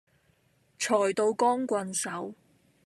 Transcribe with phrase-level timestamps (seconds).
[0.79, 2.33] 財到光棍手